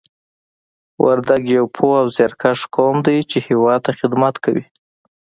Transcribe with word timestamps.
وردګ 1.05 1.41
یو 1.57 1.65
پوه 1.75 1.95
او 2.01 2.07
زیارکښ 2.15 2.59
قوم 2.75 2.97
دی 3.07 3.17
چې 3.29 3.37
هېواد 3.47 3.79
ته 3.85 3.91
خدمت 3.99 4.35
کوي 4.45 4.65